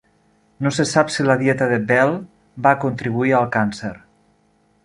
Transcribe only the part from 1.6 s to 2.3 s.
de Bell